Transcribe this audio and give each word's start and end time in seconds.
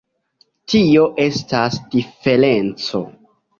Tio 0.73 1.03
estas 1.27 1.79
diferenco. 1.93 3.07